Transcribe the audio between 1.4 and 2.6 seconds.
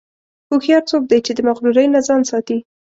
مغرورۍ نه ځان ساتي.